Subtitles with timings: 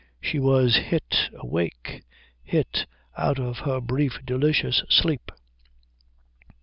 [0.19, 2.01] She was hit awake,
[2.41, 5.29] hit out of her brief delicious sleep.